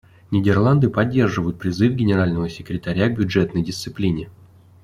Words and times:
Нидерланды 0.31 0.89
поддерживают 0.89 1.59
призыв 1.59 1.93
Генерального 1.93 2.49
секретаря 2.49 3.07
к 3.09 3.15
бюджетной 3.15 3.61
дисциплине. 3.63 4.31